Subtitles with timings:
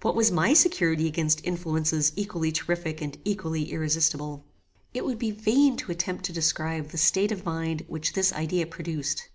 [0.00, 4.42] What was my security against influences equally terrific and equally irresistable?
[4.94, 8.66] It would be vain to attempt to describe the state of mind which this idea
[8.66, 9.22] produced.